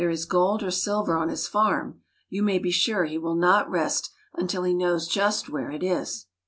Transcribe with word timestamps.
is 0.09 0.25
gold 0.25 0.63
or 0.63 0.71
silver 0.71 1.15
on 1.15 1.29
his 1.29 1.45
farm, 1.47 2.01
you 2.27 2.41
may 2.41 2.57
be 2.57 2.71
sure 2.71 3.05
he 3.05 3.19
will 3.19 3.35
not 3.35 3.69
rest 3.69 4.11
until 4.33 4.63
he 4.63 4.73
knows 4.73 5.07
just 5.07 5.47
where 5.47 5.69
it 5.69 5.83
is. 5.83 6.25